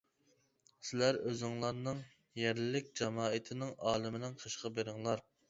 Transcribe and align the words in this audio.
سىلەر 0.87 1.19
ئۆزۈڭلارنىڭ 1.31 1.99
يەرلىك 2.41 2.89
جامائىتىنىڭ 3.01 3.77
ئالىمىنىڭ 3.93 4.37
قېشىغا 4.43 4.75
بېرىڭلار. 4.81 5.25